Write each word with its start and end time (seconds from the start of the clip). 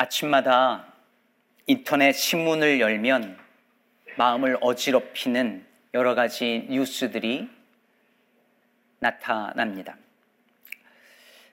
아침마다 0.00 0.92
인터넷 1.66 2.12
신문을 2.12 2.78
열면 2.78 3.36
마음을 4.16 4.56
어지럽히는 4.60 5.66
여러 5.92 6.14
가지 6.14 6.66
뉴스들이 6.70 7.50
나타납니다. 9.00 9.96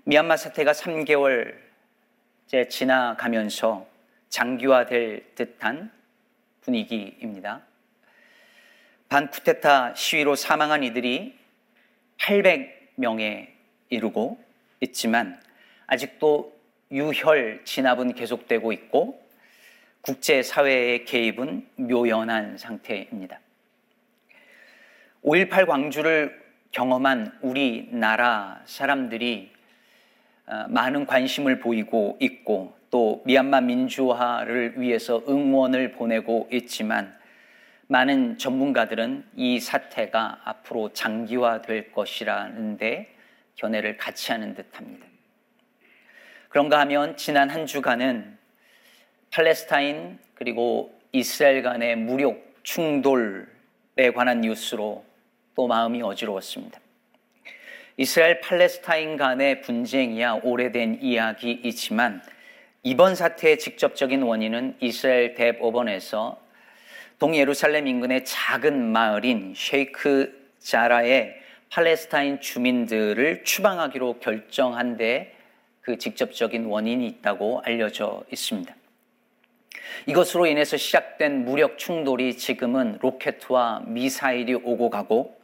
미얀마 0.03 0.37
사태가 0.37 0.73
3개월째 0.73 2.69
지나가면서 2.69 3.87
장기화될 4.29 5.33
듯한 5.33 5.91
분위기입니다. 6.61 7.63
반쿠테타 9.09 9.95
시위로 9.95 10.35
사망한 10.35 10.83
이들이 10.83 11.35
800명에 12.19 13.49
이르고 13.89 14.39
있지만 14.81 15.41
아직도 15.87 16.54
유혈 16.91 17.61
진압은 17.63 18.13
계속되고 18.13 18.71
있고 18.71 19.21
국제사회의 20.01 21.05
개입은 21.05 21.67
묘연한 21.77 22.57
상태입니다. 22.57 23.39
5.18 25.23 25.65
광주를 25.65 26.43
경험한 26.71 27.39
우리나라 27.41 28.61
사람들이 28.65 29.51
어, 30.45 30.65
많은 30.69 31.07
관심을 31.07 31.59
보이고 31.59 32.17
있고 32.19 32.77
또 32.91 33.23
미얀마 33.25 33.61
민주화를 33.61 34.79
위해서 34.79 35.23
응원을 35.27 35.93
보내고 35.93 36.47
있지만 36.51 37.17
많은 37.87 38.37
전문가들은 38.37 39.25
이 39.35 39.59
사태가 39.59 40.41
앞으로 40.43 40.93
장기화될 40.93 41.91
것이라는데 41.91 43.15
견해를 43.55 43.97
같이 43.97 44.31
하는 44.31 44.53
듯 44.53 44.67
합니다. 44.77 45.07
그런가 46.55 46.79
하면 46.79 47.17
지난 47.17 47.49
한 47.49 47.65
주간은 47.65 48.37
팔레스타인 49.29 50.19
그리고 50.35 50.97
이스라엘 51.11 51.61
간의 51.61 51.97
무력 51.97 52.41
충돌에 52.63 54.13
관한 54.15 54.39
뉴스로 54.39 55.03
또 55.53 55.67
마음이 55.67 56.01
어지러웠습니다. 56.01 56.79
이스라엘 57.97 58.39
팔레스타인 58.39 59.17
간의 59.17 59.63
분쟁이야 59.63 60.39
오래된 60.43 60.99
이야기이지만 61.01 62.21
이번 62.83 63.15
사태의 63.15 63.59
직접적인 63.59 64.21
원인은 64.21 64.77
이스라엘 64.79 65.33
대법원에서 65.33 66.39
동예루살렘 67.19 67.85
인근의 67.85 68.23
작은 68.23 68.93
마을인 68.93 69.51
쉐이크 69.57 70.53
자라의 70.59 71.35
팔레스타인 71.69 72.39
주민들을 72.39 73.43
추방하기로 73.43 74.19
결정한 74.19 74.95
데 74.95 75.34
그 75.85 75.99
직접적인 75.99 76.65
원인이 76.65 77.05
있다고 77.05 77.61
알려져 77.63 78.23
있습니다. 78.31 78.75
이것으로 80.07 80.47
인해서 80.47 80.77
시작된 80.77 81.45
무력 81.45 81.77
충돌이 81.77 82.37
지금은 82.37 82.97
로켓과 83.01 83.83
미사일이 83.85 84.55
오고 84.55 84.89
가고 84.89 85.39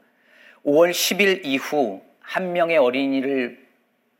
5월 0.65 0.89
10일 0.89 1.45
이후 1.45 2.01
한 2.19 2.53
명의 2.53 2.77
어린이를 2.77 3.67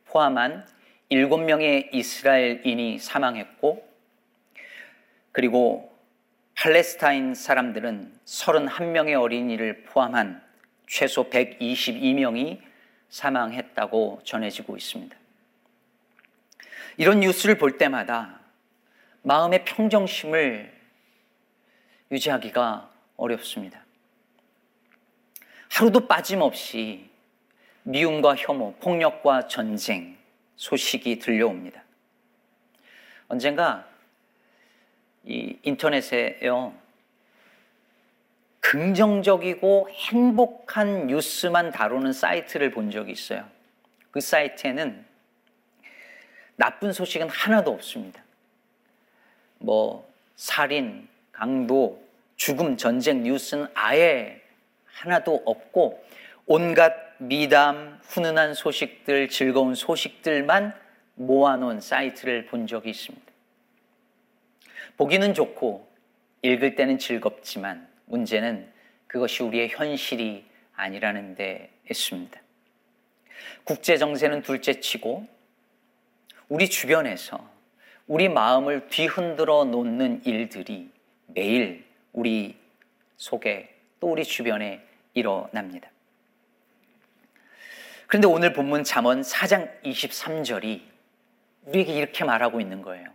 포함한 0.06 0.68
7명의 1.12 1.92
이스라엘인이 1.92 3.00
사망했고 3.00 3.84
그리고 5.32 5.92
팔레스타인 6.54 7.34
사람들은 7.34 8.14
31명의 8.26 9.20
어린이를 9.20 9.86
포함한 9.86 10.40
최소 10.86 11.32
122명이 11.32 12.60
사망했다고 13.10 14.22
전해지고 14.24 14.78
있습니다. 14.78 15.21
이런 17.02 17.22
뉴스를 17.22 17.58
볼 17.58 17.80
때마다 17.80 18.40
마음의 19.24 19.66
평정심을 19.66 20.72
유지하기가 22.12 22.92
어렵습니다. 23.18 23.84
하루도 25.72 26.08
빠짐없이 26.08 27.10
미움과 27.82 28.36
혐오, 28.36 28.76
폭력과 28.76 29.48
전쟁 29.48 30.16
소식이 30.58 31.18
들려옵니다. 31.18 31.84
언젠가 33.30 33.88
이 35.24 35.58
인터넷에요. 35.64 36.76
긍정적이고 38.60 39.90
행복한 39.90 41.08
뉴스만 41.08 41.72
다루는 41.72 42.14
사이트를 42.14 42.70
본 42.70 42.92
적이 42.92 43.14
있어요. 43.14 43.50
그 44.12 44.22
사이트에는 44.22 45.10
나쁜 46.62 46.94
소식은 46.94 47.28
하나도 47.28 47.72
없습니다. 47.72 48.24
뭐 49.58 50.08
살인, 50.36 51.08
강도, 51.32 52.08
죽음, 52.36 52.78
전쟁 52.78 53.24
뉴스는 53.24 53.66
아예 53.74 54.40
하나도 54.86 55.42
없고 55.44 56.06
온갖 56.46 56.94
미담, 57.18 58.00
훈훈한 58.04 58.54
소식들, 58.54 59.28
즐거운 59.30 59.74
소식들만 59.74 60.80
모아놓은 61.16 61.82
사이트를 61.82 62.46
본 62.46 62.68
적이 62.68 62.92
있습니다. 62.92 63.26
보기는 64.98 65.34
좋고 65.34 65.90
읽을 66.44 66.76
때는 66.76 67.00
즐겁지만 67.00 67.88
문제는 68.06 68.72
그것이 69.08 69.42
우리의 69.42 69.70
현실이 69.70 70.46
아니라는 70.76 71.34
데 71.34 71.72
있습니다. 71.90 72.40
국제 73.64 73.98
정세는 73.98 74.44
둘째 74.44 74.80
치고 74.80 75.41
우리 76.52 76.70
주변에서 76.70 77.50
우리 78.08 78.28
마음을 78.28 78.90
뒤흔들어 78.90 79.64
놓는 79.64 80.24
일들이 80.26 80.92
매일 81.28 81.86
우리 82.12 82.58
속에 83.16 83.74
또 84.02 84.12
우리 84.12 84.26
주변에 84.26 84.86
일어납니다. 85.14 85.90
그런데 88.06 88.28
오늘 88.28 88.52
본문 88.52 88.84
잠언 88.84 89.22
4장 89.22 89.82
23절이 89.84 90.82
우리에게 91.68 91.94
이렇게 91.94 92.26
말하고 92.26 92.60
있는 92.60 92.82
거예요. 92.82 93.08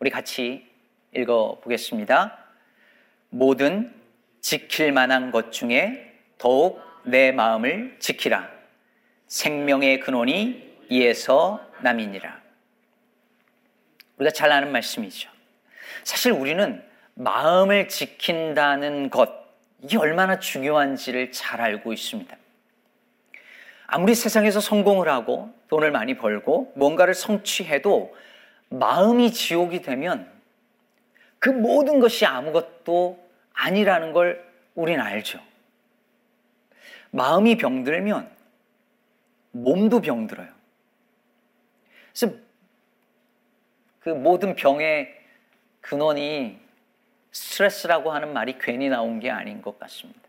우리 0.00 0.10
같이 0.10 0.68
읽어 1.14 1.60
보겠습니다. 1.62 2.36
모든 3.28 3.94
지킬 4.40 4.90
만한 4.90 5.30
것 5.30 5.52
중에 5.52 6.18
더욱 6.36 6.82
내 7.04 7.30
마음을 7.30 7.94
지키라. 8.00 8.50
생명의 9.28 10.00
근원이 10.00 10.71
이에서 10.88 11.60
남이니라. 11.80 12.40
우리가 14.18 14.32
잘 14.32 14.52
아는 14.52 14.72
말씀이죠. 14.72 15.30
사실 16.04 16.32
우리는 16.32 16.82
마음을 17.14 17.88
지킨다는 17.88 19.10
것, 19.10 19.30
이게 19.82 19.98
얼마나 19.98 20.38
중요한지를 20.38 21.32
잘 21.32 21.60
알고 21.60 21.92
있습니다. 21.92 22.36
아무리 23.86 24.14
세상에서 24.14 24.60
성공을 24.60 25.08
하고 25.08 25.52
돈을 25.68 25.90
많이 25.90 26.16
벌고 26.16 26.72
뭔가를 26.76 27.14
성취해도 27.14 28.16
마음이 28.70 29.32
지옥이 29.32 29.82
되면 29.82 30.30
그 31.38 31.50
모든 31.50 32.00
것이 32.00 32.24
아무것도 32.24 33.22
아니라는 33.52 34.12
걸 34.12 34.42
우린 34.74 35.00
알죠. 35.00 35.40
마음이 37.10 37.58
병들면 37.58 38.30
몸도 39.50 40.00
병들어요. 40.00 40.48
그래서 42.12 42.36
그 44.00 44.10
모든 44.10 44.54
병의 44.54 45.14
근원이 45.80 46.60
스트레스라고 47.32 48.12
하는 48.12 48.32
말이 48.32 48.58
괜히 48.58 48.88
나온 48.88 49.20
게 49.20 49.30
아닌 49.30 49.62
것 49.62 49.78
같습니다. 49.78 50.20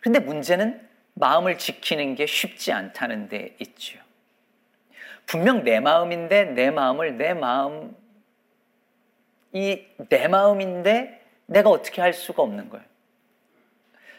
그런데 0.00 0.18
문제는 0.20 0.86
마음을 1.14 1.58
지키는 1.58 2.14
게 2.14 2.26
쉽지 2.26 2.72
않다는 2.72 3.28
데 3.28 3.56
있죠. 3.60 3.98
분명 5.26 5.64
내 5.64 5.80
마음인데 5.80 6.44
내 6.44 6.70
마음을 6.70 7.16
내 7.16 7.34
마음 7.34 7.96
이 9.52 9.84
내 10.10 10.28
마음인데 10.28 11.22
내가 11.46 11.70
어떻게 11.70 12.00
할 12.00 12.12
수가 12.12 12.42
없는 12.42 12.68
거예요. 12.68 12.84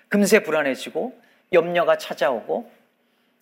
금세 0.10 0.42
불안해지고 0.42 1.20
염려가 1.54 1.98
찾아오고 1.98 2.72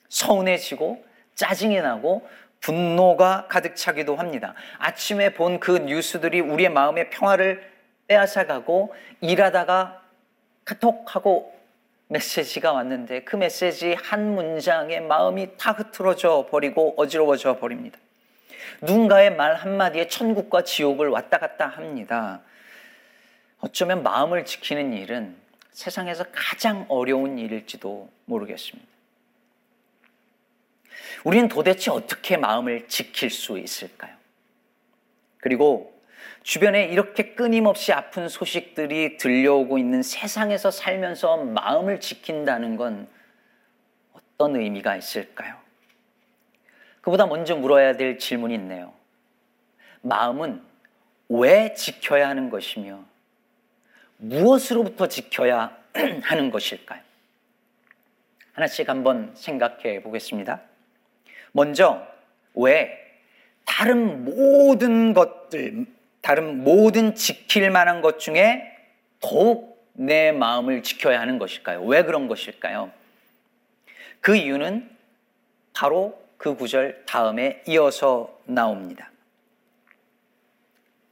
서운해지고 0.09 1.06
짜증이 1.35 1.79
나고 1.81 2.27
분노가 2.65 3.45
가득 3.47 3.75
차기도 3.75 4.15
합니다. 4.15 4.56
아침에 4.79 5.33
본 5.33 5.59
그 5.59 5.77
뉴스들이 5.77 6.41
우리의 6.41 6.69
마음의 6.69 7.12
평화를 7.12 7.71
빼앗아가고 8.07 8.94
일하다가 9.21 10.01
카톡하고 10.65 11.56
메시지가 12.07 12.73
왔는데 12.73 13.23
그 13.23 13.35
메시지 13.35 13.94
한 13.94 14.33
문장에 14.35 15.00
마음이 15.00 15.57
다 15.57 15.71
흐트러져 15.71 16.47
버리고 16.50 16.95
어지러워져 16.97 17.59
버립니다. 17.59 18.00
누군가의 18.81 19.35
말 19.35 19.56
한마디에 19.56 20.07
천국과 20.07 20.63
지옥을 20.63 21.09
왔다 21.09 21.38
갔다 21.38 21.67
합니다. 21.67 22.41
어쩌면 23.59 24.03
마음을 24.03 24.44
지키는 24.44 24.94
일은 24.94 25.35
세상에서 25.71 26.25
가장 26.31 26.85
어려운 26.89 27.38
일일지도 27.38 28.09
모르겠습니다. 28.25 28.94
우리는 31.24 31.47
도대체 31.47 31.92
어떻게 31.92 32.38
마음을 32.38 32.88
지킬 32.88 33.30
수 33.30 33.57
있을까요? 33.57 34.15
그리고 35.39 35.94
주변에 36.44 36.86
이렇게 36.86 37.33
끊임없이 37.33 37.92
아픈 37.92 38.30
소식들이 38.30 39.18
들려오고 39.18 39.77
있는 39.77 40.03
세상에서 40.03 40.69
살면서 40.69 41.38
마음을 41.38 42.00
지킨다는 42.00 42.75
건 42.75 43.07
어떤 44.13 44.56
의미가 44.56 44.95
있을까요? 44.95 45.56
그보다 47.01 47.25
먼저 47.25 47.56
물어야 47.56 47.94
될 47.94 48.19
질문이 48.19 48.53
있네요. 48.56 48.94
마음은 50.01 50.63
왜 51.30 51.74
지켜야 51.74 52.30
하는 52.30 52.50
것이며 52.50 53.03
무엇으로부터 54.18 55.07
지켜야 55.07 55.75
하는 56.21 56.51
것일까요? 56.51 57.01
하나씩 58.53 58.88
한번 58.88 59.31
생각해 59.36 60.01
보겠습니다. 60.01 60.62
먼저 61.55 62.05
왜 62.53 62.99
다른 63.63 64.25
모든 64.25 65.13
것들, 65.13 65.85
다른 66.19 66.65
모든 66.65 67.15
지킬 67.15 67.71
만한 67.71 68.01
것 68.01 68.19
중에 68.19 68.77
더욱 69.21 69.89
내 69.93 70.33
마음을 70.33 70.83
지켜야 70.83 71.21
하는 71.21 71.39
것일까요? 71.39 71.81
왜 71.85 72.03
그런 72.03 72.27
것일까요? 72.27 72.91
그 74.19 74.35
이유는 74.35 74.89
바로 75.73 76.21
그 76.35 76.57
구절 76.57 77.05
다음에 77.05 77.63
이어서 77.67 78.37
나옵니다. 78.43 79.09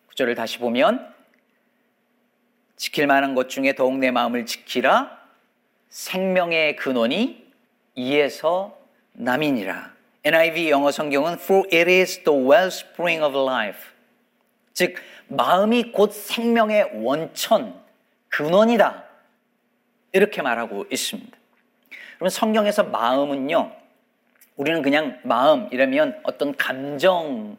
구절을 0.10 0.36
다시 0.36 0.58
보면 0.60 1.14
지킬 2.76 3.08
만한 3.08 3.34
것 3.34 3.50
중에 3.50 3.76
더욱 3.76 3.98
내 3.98 4.12
마음을 4.12 4.46
지키라 4.46 5.18
생명의 5.88 6.76
근원이 6.76 7.50
이에서 7.96 8.78
남이니라. 9.14 9.93
NIV 10.26 10.70
영어 10.70 10.90
성경은 10.90 11.34
For 11.34 11.68
it 11.74 11.92
is 11.92 12.24
the 12.24 12.40
wellspring 12.40 13.24
of 13.24 13.38
life. 13.38 13.92
즉 14.74 14.96
마음이 15.28 15.92
곧 15.92 16.14
생명의 16.14 16.92
원천, 16.94 17.82
근원이다. 18.30 19.04
이렇게 20.14 20.42
말하고 20.42 20.86
있습니다. 20.90 21.38
그러면 22.16 22.30
성경에서 22.30 22.86
마음은요, 22.86 23.72
우리는 24.56 24.82
그냥 24.82 25.20
마음 25.24 25.68
이라면 25.72 26.22
어떤 26.24 26.56
감정의 26.56 27.58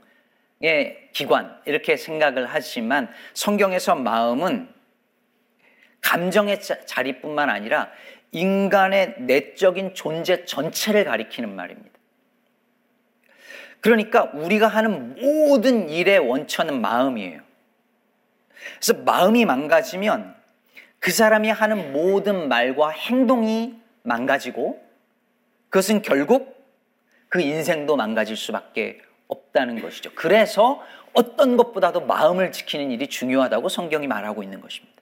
기관 1.12 1.60
이렇게 1.67 1.96
생각을 1.99 2.46
하지만 2.46 3.12
성경에서 3.34 3.96
마음은 3.96 4.72
감정의 6.00 6.60
자리뿐만 6.62 7.50
아니라 7.50 7.90
인간의 8.32 9.17
내적인 9.19 9.94
존재 9.94 10.44
전체를 10.44 11.05
가리키는 11.05 11.55
말입니다. 11.55 11.94
그러니까 13.84 14.31
우리가 14.32 14.66
하는 14.66 15.14
모든 15.20 15.90
일의 15.90 16.19
원천은 16.19 16.81
마음이에요. 16.81 17.42
그래서 18.81 18.94
마음이 19.02 19.44
망가지면 19.44 20.34
그 20.98 21.12
사람이 21.12 21.50
하는 21.50 21.92
모든 21.92 22.48
말과 22.48 22.88
행동이 22.88 23.78
망가지고 24.00 24.82
그것은 25.69 26.00
결국 26.00 26.66
그 27.28 27.42
인생도 27.42 27.96
망가질 27.96 28.38
수밖에 28.38 29.02
없다는 29.28 29.82
것이죠. 29.82 30.12
그래서 30.14 30.82
어떤 31.12 31.58
것보다도 31.58 32.06
마음을 32.06 32.52
지키는 32.52 32.90
일이 32.90 33.06
중요하다고 33.06 33.69
성경이 33.69 34.06
말하고 34.06 34.42
있는 34.42 34.62
것입니다. 34.62 34.94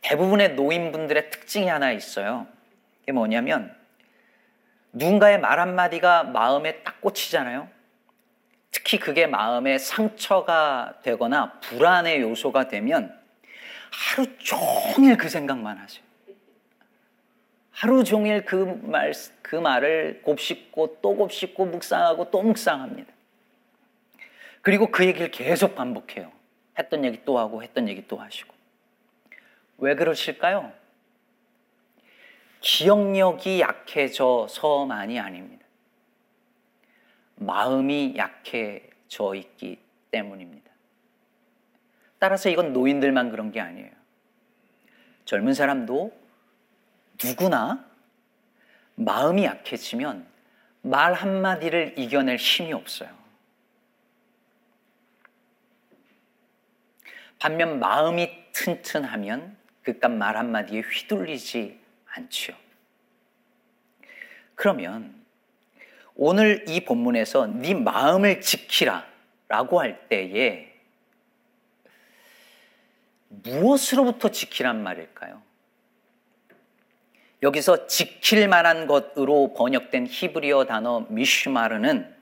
대부분의 0.00 0.54
노인분들의 0.54 1.28
특징이 1.28 1.68
하나 1.68 1.92
있어요. 1.92 2.46
그게 3.00 3.12
뭐냐면 3.12 3.76
누군가의 4.96 5.38
말 5.38 5.60
한마디가 5.60 6.24
마음에 6.24 6.82
딱 6.82 7.02
꽂히잖아요. 7.02 7.68
특히 8.70 8.98
그게 8.98 9.26
마음에 9.26 9.76
상처가 9.76 10.94
되거나 11.02 11.52
불안의 11.60 12.22
요소가 12.22 12.68
되면 12.68 13.14
하루 13.92 14.26
종일 14.38 15.18
그 15.18 15.28
생각만 15.28 15.76
하세요. 15.76 16.02
하루 17.70 18.04
종일 18.04 18.46
그 18.46 18.80
말, 18.84 19.12
그 19.42 19.56
말을 19.56 20.22
곱씹고 20.22 21.00
또 21.02 21.14
곱씹고 21.14 21.66
묵상하고 21.66 22.30
또 22.30 22.42
묵상합니다. 22.42 23.12
그리고 24.62 24.90
그 24.90 25.04
얘기를 25.04 25.30
계속 25.30 25.74
반복해요. 25.74 26.32
했던 26.78 27.04
얘기 27.04 27.22
또 27.26 27.38
하고 27.38 27.62
했던 27.62 27.86
얘기 27.88 28.06
또 28.08 28.16
하시고. 28.16 28.54
왜 29.76 29.94
그러실까요? 29.94 30.72
기억력이 32.66 33.60
약해져서만이 33.60 35.20
아닙니다. 35.20 35.64
마음이 37.36 38.14
약해져 38.16 39.36
있기 39.36 39.78
때문입니다. 40.10 40.68
따라서 42.18 42.48
이건 42.48 42.72
노인들만 42.72 43.30
그런 43.30 43.52
게 43.52 43.60
아니에요. 43.60 43.92
젊은 45.26 45.54
사람도 45.54 46.12
누구나 47.22 47.88
마음이 48.96 49.44
약해지면 49.44 50.26
말 50.82 51.14
한마디를 51.14 51.94
이겨낼 51.96 52.36
힘이 52.36 52.72
없어요. 52.72 53.10
반면 57.38 57.78
마음이 57.78 58.28
튼튼하면 58.50 59.56
그깟 59.84 60.10
말 60.10 60.36
한마디에 60.36 60.80
휘둘리지 60.80 61.85
않지요. 62.16 62.56
그러면 64.54 65.14
오늘 66.14 66.64
이 66.68 66.80
본문에서 66.80 67.46
네 67.46 67.74
마음을 67.74 68.40
지키라 68.40 69.06
라고 69.48 69.80
할 69.80 70.08
때에 70.08 70.72
무엇으로부터 73.28 74.30
지키란 74.30 74.82
말일까요? 74.82 75.42
여기서 77.42 77.86
지킬 77.86 78.48
만한 78.48 78.86
것으로 78.86 79.52
번역된 79.54 80.06
히브리어 80.08 80.64
단어 80.64 81.06
미슈마르는 81.10 82.14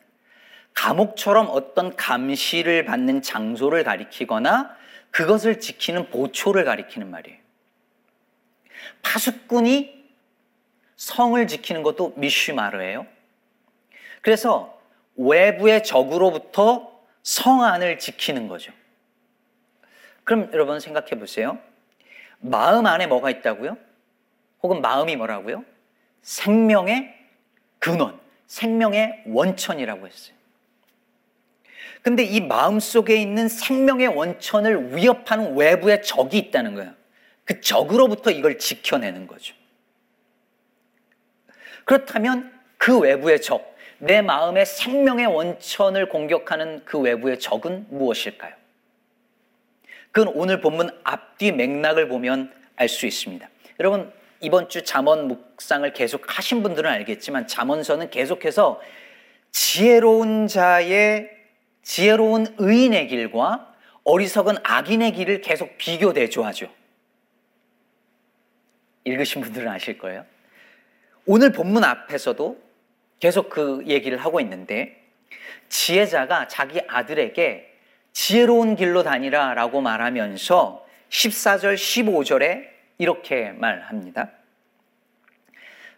감옥처럼 0.74 1.46
어떤 1.50 1.94
감시를 1.94 2.84
받는 2.84 3.22
장소를 3.22 3.84
가리키거나 3.84 4.76
그것을 5.12 5.60
지키는 5.60 6.10
보초를 6.10 6.64
가리키는 6.64 7.10
말이에요. 7.10 7.43
파수꾼이 9.02 10.04
성을 10.96 11.46
지키는 11.46 11.82
것도 11.82 12.14
미슈마르예요. 12.16 13.06
그래서 14.22 14.78
외부의 15.16 15.84
적으로부터 15.84 16.92
성 17.22 17.62
안을 17.62 17.98
지키는 17.98 18.48
거죠. 18.48 18.72
그럼 20.24 20.50
여러분 20.52 20.80
생각해 20.80 21.18
보세요. 21.18 21.58
마음 22.40 22.86
안에 22.86 23.06
뭐가 23.06 23.30
있다고요? 23.30 23.76
혹은 24.62 24.80
마음이 24.80 25.16
뭐라고요? 25.16 25.64
생명의 26.22 27.14
근원, 27.78 28.18
생명의 28.46 29.22
원천이라고 29.26 30.06
했어요. 30.06 30.34
근데 32.02 32.22
이 32.22 32.40
마음 32.40 32.80
속에 32.80 33.16
있는 33.16 33.48
생명의 33.48 34.08
원천을 34.08 34.94
위협하는 34.96 35.56
외부의 35.56 36.02
적이 36.02 36.38
있다는 36.38 36.74
거예요. 36.74 36.94
그 37.44 37.60
적으로부터 37.60 38.30
이걸 38.30 38.58
지켜내는 38.58 39.26
거죠. 39.26 39.54
그렇다면 41.84 42.52
그 42.78 42.98
외부의 42.98 43.40
적, 43.40 43.74
내 43.98 44.22
마음의 44.22 44.66
생명의 44.66 45.26
원천을 45.26 46.08
공격하는 46.08 46.84
그 46.84 46.98
외부의 46.98 47.38
적은 47.38 47.86
무엇일까요? 47.90 48.54
그건 50.10 50.32
오늘 50.34 50.60
본문 50.60 50.90
앞뒤 51.04 51.52
맥락을 51.52 52.08
보면 52.08 52.52
알 52.76 52.88
수 52.88 53.06
있습니다. 53.06 53.48
여러분, 53.80 54.12
이번 54.40 54.68
주 54.68 54.84
잠언 54.84 55.28
묵상을 55.28 55.90
계속 55.92 56.22
하신 56.26 56.62
분들은 56.62 56.90
알겠지만 56.90 57.46
잠언서는 57.46 58.10
계속해서 58.10 58.80
지혜로운 59.52 60.48
자의 60.48 61.30
지혜로운 61.82 62.54
의인의 62.58 63.08
길과 63.08 63.74
어리석은 64.04 64.56
악인의 64.62 65.12
길을 65.12 65.40
계속 65.40 65.76
비교 65.78 66.12
대조하죠. 66.12 66.68
읽으신 69.04 69.42
분들은 69.42 69.68
아실 69.68 69.98
거예요. 69.98 70.24
오늘 71.26 71.52
본문 71.52 71.84
앞에서도 71.84 72.62
계속 73.20 73.48
그 73.48 73.82
얘기를 73.86 74.18
하고 74.18 74.40
있는데 74.40 75.02
지혜자가 75.68 76.48
자기 76.48 76.80
아들에게 76.86 77.72
지혜로운 78.12 78.76
길로 78.76 79.02
다니라 79.02 79.54
라고 79.54 79.80
말하면서 79.80 80.86
14절, 81.08 81.74
15절에 81.74 82.68
이렇게 82.98 83.52
말합니다. 83.52 84.30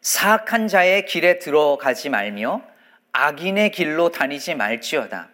사악한 0.01 0.69
자의 0.69 1.05
길에 1.05 1.39
들어가지 1.39 2.09
말며 2.09 2.63
악인의 3.13 3.71
길로 3.73 4.11
다니지 4.11 4.55
말지어다. 4.55 5.31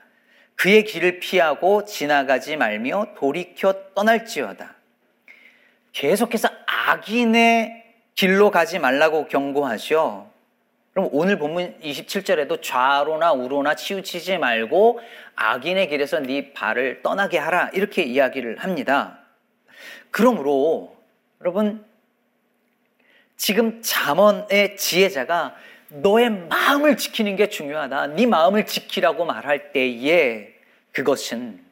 그의 0.54 0.84
길을 0.84 1.20
피하고 1.20 1.84
지나가지 1.84 2.56
말며 2.56 3.14
돌이켜 3.16 3.92
떠날지어다. 3.94 4.74
계속해서 5.92 6.48
악인의 6.66 7.84
길로 8.14 8.50
가지 8.50 8.78
말라고 8.78 9.26
경고하죠. 9.28 10.30
그럼 10.92 11.08
오늘 11.12 11.38
본문 11.38 11.80
27절에도 11.80 12.60
좌로나 12.62 13.32
우로나 13.32 13.74
치우치지 13.74 14.38
말고 14.38 15.00
악인의 15.36 15.88
길에서 15.88 16.20
네 16.20 16.52
발을 16.52 17.02
떠나게 17.02 17.38
하라 17.38 17.70
이렇게 17.72 18.02
이야기를 18.02 18.58
합니다. 18.58 19.18
그러므로 20.10 20.96
여러분 21.40 21.84
지금 23.36 23.80
잠언의 23.82 24.76
지혜자가 24.76 25.56
너의 25.88 26.30
마음을 26.30 26.96
지키는 26.96 27.36
게 27.36 27.48
중요하다. 27.48 28.08
네 28.08 28.26
마음을 28.26 28.66
지키라고 28.66 29.24
말할 29.24 29.72
때에 29.72 30.52
그것은 30.92 31.62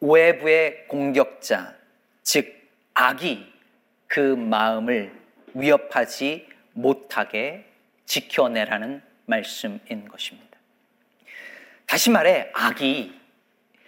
외부의 0.00 0.88
공격자, 0.88 1.74
즉 2.22 2.59
악이 3.00 3.50
그 4.08 4.20
마음을 4.20 5.10
위협하지 5.54 6.46
못하게 6.74 7.64
지켜내라는 8.04 9.00
말씀인 9.24 10.06
것입니다. 10.06 10.58
다시 11.86 12.10
말해 12.10 12.50
악이 12.52 13.18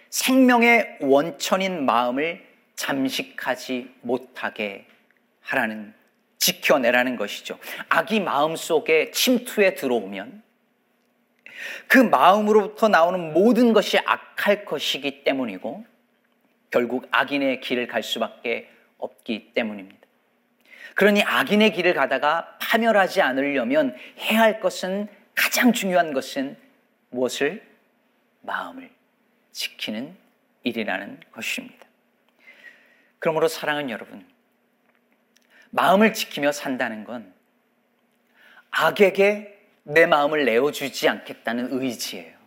생명의 0.09 0.97
원천인 0.99 1.85
마음을 1.85 2.43
잠식하지 2.75 3.93
못하게 4.01 4.87
하라는 5.41 5.93
지켜내라는 6.39 7.15
것이죠. 7.15 7.59
악이 7.89 8.19
마음 8.19 8.55
속에 8.55 9.11
침투해 9.11 9.75
들어오면 9.75 10.41
그 11.87 11.99
마음으로부터 11.99 12.87
나오는 12.87 13.31
모든 13.31 13.73
것이 13.73 13.99
악할 13.99 14.65
것이기 14.65 15.23
때문이고 15.23 15.85
결국 16.71 17.07
악인의 17.11 17.61
길을 17.61 17.85
갈 17.85 18.01
수밖에 18.01 18.72
없기 19.03 19.51
때문입니다. 19.53 20.07
그러니 20.95 21.23
악인의 21.23 21.73
길을 21.73 21.93
가다가 21.93 22.57
파멸하지 22.59 23.21
않으려면 23.21 23.95
해야 24.19 24.41
할 24.41 24.59
것은 24.59 25.07
가장 25.35 25.73
중요한 25.73 26.13
것은 26.13 26.57
무엇을 27.09 27.65
마음을 28.41 28.89
지키는 29.51 30.15
일이라는 30.63 31.19
것입니다. 31.31 31.87
그러므로 33.19 33.47
사랑하는 33.47 33.89
여러분, 33.89 34.25
마음을 35.71 36.13
지키며 36.13 36.51
산다는 36.51 37.03
건 37.03 37.33
악에게 38.69 39.59
내 39.83 40.05
마음을 40.05 40.45
내어주지 40.45 41.09
않겠다는 41.09 41.69
의지예요. 41.71 42.37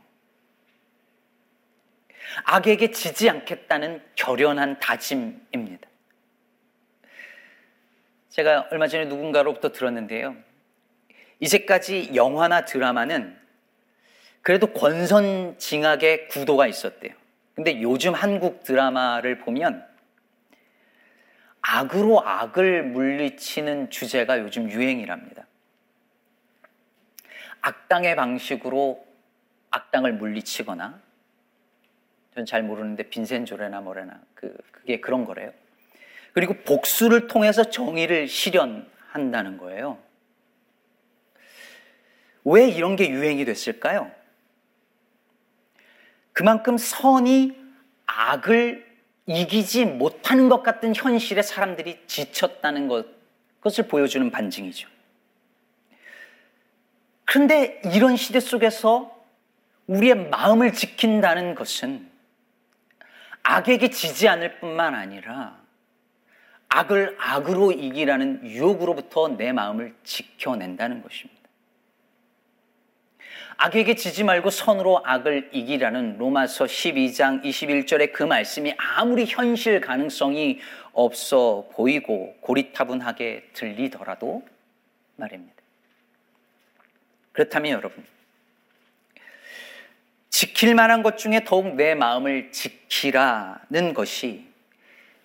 악에게 2.44 2.90
지지 2.90 3.28
않겠다는 3.30 4.02
결연한 4.14 4.78
다짐입니다. 4.78 5.88
제가 8.36 8.68
얼마 8.70 8.86
전에 8.86 9.06
누군가로부터 9.06 9.72
들었는데요. 9.72 10.36
이제까지 11.40 12.10
영화나 12.14 12.66
드라마는 12.66 13.34
그래도 14.42 14.74
권선징악의 14.74 16.28
구도가 16.28 16.66
있었대요. 16.66 17.14
근데 17.54 17.80
요즘 17.80 18.12
한국 18.12 18.62
드라마를 18.62 19.38
보면 19.38 19.86
악으로 21.62 22.22
악을 22.26 22.82
물리치는 22.82 23.88
주제가 23.88 24.40
요즘 24.40 24.70
유행이랍니다. 24.70 25.46
악당의 27.62 28.16
방식으로 28.16 29.02
악당을 29.70 30.12
물리치거나 30.12 31.00
전 32.34 32.44
잘 32.44 32.62
모르는데 32.62 33.04
빈센조레나 33.04 33.80
뭐래나 33.80 34.20
그 34.34 34.54
그게 34.72 35.00
그런 35.00 35.24
거래요. 35.24 35.54
그리고 36.36 36.52
복수를 36.52 37.28
통해서 37.28 37.64
정의를 37.70 38.28
실현한다는 38.28 39.56
거예요. 39.56 39.96
왜 42.44 42.68
이런 42.68 42.94
게 42.94 43.08
유행이 43.08 43.46
됐을까요? 43.46 44.12
그만큼 46.34 46.76
선이 46.76 47.56
악을 48.04 48.86
이기지 49.24 49.86
못하는 49.86 50.50
것 50.50 50.62
같은 50.62 50.94
현실에 50.94 51.40
사람들이 51.40 52.02
지쳤다는 52.06 52.86
것, 52.88 53.06
그것을 53.60 53.88
보여주는 53.88 54.30
반증이죠. 54.30 54.90
그런데 57.24 57.80
이런 57.94 58.18
시대 58.18 58.40
속에서 58.40 59.24
우리의 59.86 60.28
마음을 60.28 60.74
지킨다는 60.74 61.54
것은 61.54 62.10
악에게 63.42 63.88
지지 63.88 64.28
않을 64.28 64.60
뿐만 64.60 64.94
아니라 64.94 65.64
악을 66.68 67.16
악으로 67.18 67.72
이기라는 67.72 68.46
유혹으로부터 68.46 69.28
내 69.28 69.52
마음을 69.52 69.94
지켜낸다는 70.04 71.02
것입니다. 71.02 71.36
악에게 73.58 73.94
지지 73.94 74.22
말고 74.22 74.50
선으로 74.50 75.00
악을 75.04 75.50
이기라는 75.52 76.18
로마서 76.18 76.66
12장 76.66 77.42
21절의 77.42 78.12
그 78.12 78.22
말씀이 78.22 78.74
아무리 78.76 79.24
현실 79.24 79.80
가능성이 79.80 80.60
없어 80.92 81.68
보이고 81.72 82.36
고리타분하게 82.40 83.50
들리더라도 83.54 84.46
말입니다. 85.16 85.54
그렇다면 87.32 87.72
여러분, 87.72 88.04
지킬 90.28 90.74
만한 90.74 91.02
것 91.02 91.16
중에 91.16 91.44
더욱 91.44 91.76
내 91.76 91.94
마음을 91.94 92.52
지키라는 92.52 93.94
것이 93.94 94.46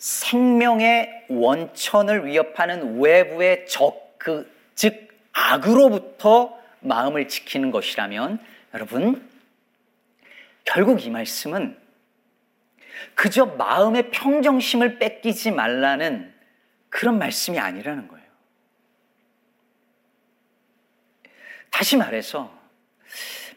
생명의 0.02 1.26
원천을 1.30 2.26
위협하는 2.26 3.00
외부의 3.00 3.68
적, 3.68 4.16
그, 4.18 4.52
즉, 4.74 5.08
악으로부터 5.32 6.60
마음을 6.80 7.28
지키는 7.28 7.70
것이라면 7.70 8.44
여러분 8.74 9.30
결국 10.66 11.06
이 11.06 11.12
말씀은 11.12 11.78
그저 13.14 13.46
마음의 13.46 14.10
평정심을 14.10 14.98
뺏기지 14.98 15.52
말라는 15.52 16.34
그런 16.90 17.20
말씀이 17.20 17.60
아니라는 17.60 18.08
거예요. 18.08 18.26
다시 21.70 21.96
말해서 21.96 22.60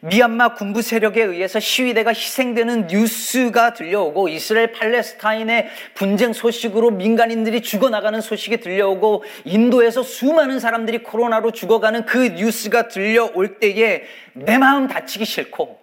미얀마 0.01 0.55
군부 0.55 0.81
세력에 0.81 1.23
의해서 1.23 1.59
시위대가 1.59 2.11
희생되는 2.11 2.87
뉴스가 2.87 3.73
들려오고 3.73 4.29
이스라엘 4.29 4.71
팔레스타인의 4.71 5.69
분쟁 5.93 6.33
소식으로 6.33 6.91
민간인들이 6.91 7.61
죽어나가는 7.61 8.19
소식이 8.21 8.57
들려오고 8.57 9.23
인도에서 9.45 10.03
수많은 10.03 10.59
사람들이 10.59 11.03
코로나로 11.03 11.51
죽어가는 11.51 12.05
그 12.05 12.27
뉴스가 12.29 12.87
들려올 12.87 13.59
때에 13.59 14.03
내 14.33 14.57
마음 14.57 14.87
다치기 14.87 15.25
싫고 15.25 15.79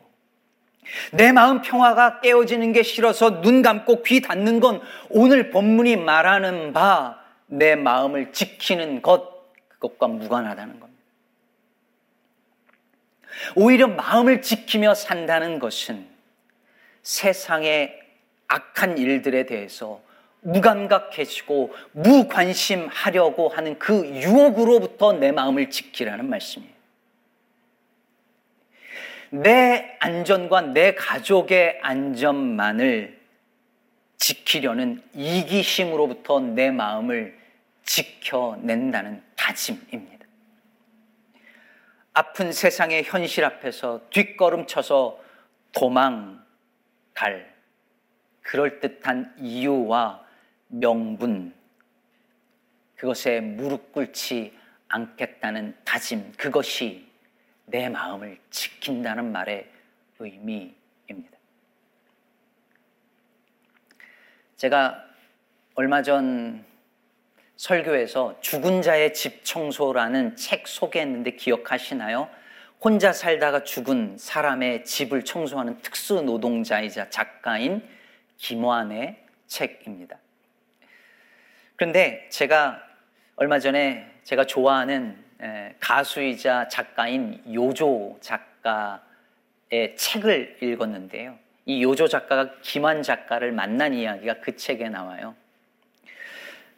내 1.13 1.33
마음 1.33 1.63
평화가 1.63 2.21
깨어지는 2.21 2.73
게 2.73 2.83
싫어서 2.83 3.41
눈 3.41 3.63
감고 3.63 4.03
귀 4.03 4.21
닫는 4.21 4.61
건 4.61 4.81
오늘 5.09 5.51
본문이 5.51 5.97
말하는 5.97 6.73
바 6.73 7.23
내 7.53 7.77
마음을 7.77 8.33
지키는 8.33 9.03
것 9.03 9.31
그것과 9.69 10.09
무관하다는 10.09 10.81
겁니다. 10.81 10.92
오히려 13.55 13.89
마음을 13.89 14.43
지키며 14.43 14.95
산다는 14.95 15.59
것은 15.59 16.07
세상의 17.03 18.01
악한 18.49 18.99
일들에 18.99 19.47
대해서 19.47 20.01
무감각해지고 20.41 21.75
무관심하려고 21.93 23.49
하는 23.49 23.79
그 23.79 24.07
유혹으로부터 24.07 25.13
내 25.13 25.33
마음을 25.33 25.71
지키라는 25.71 26.29
말씀이에요. 26.29 26.73
내 29.31 29.97
안전과 30.01 30.61
내 30.61 30.95
가족의 30.95 31.79
안전만을 31.81 33.19
지키려는 34.19 35.03
이기심으로부터 35.15 36.41
내 36.41 36.71
마음을 36.71 37.39
지켜낸다는 37.85 39.23
다짐입니다. 39.37 40.12
아픈 42.15 42.53
세상의 42.53 43.05
현실 43.05 43.45
앞에서 43.45 44.03
뒷걸음쳐서 44.11 45.23
도망갈 45.73 47.53
그럴듯한 48.43 49.35
이유와 49.39 50.23
명분, 50.69 51.55
그것에 52.97 53.41
무릎 53.41 53.93
꿇지 53.93 54.57
않겠다는 54.89 55.77
다짐, 55.85 56.33
그것이 56.37 57.09
내 57.67 57.89
마음을 57.89 58.39
지킨다는 58.51 59.33
말의 59.33 59.71
의미입니다. 60.19 61.39
제가 64.57 65.07
얼마 65.75 66.03
전 66.03 66.65
설교에서 67.63 68.41
죽은 68.41 68.83
자의 68.83 69.15
집 69.15 69.45
청소라는 69.45 70.35
책 70.35 70.67
소개했는데 70.67 71.37
기억하시나요? 71.37 72.29
혼자 72.81 73.13
살다가 73.13 73.63
죽은 73.63 74.17
사람의 74.19 74.85
집을 74.85 75.25
청소하는 75.25 75.79
특수 75.79 76.23
노동자이자 76.23 77.09
작가인 77.11 77.89
김환의 78.37 79.17
책입니다. 79.47 80.19
그런데 81.77 82.27
제가 82.31 82.83
얼마 83.37 83.61
전에 83.61 84.11
제가 84.25 84.45
좋아하는 84.45 85.17
가수이자 85.79 86.67
작가인 86.67 87.41
요조 87.55 88.19
작가의 88.21 89.95
책을 89.95 90.59
읽었는데요. 90.61 91.39
이 91.67 91.81
요조 91.85 92.09
작가가 92.09 92.57
김환 92.61 93.05
작가를 93.05 93.53
만난 93.53 93.95
이야기가 93.95 94.41
그 94.41 94.57
책에 94.57 94.89
나와요. 94.89 95.37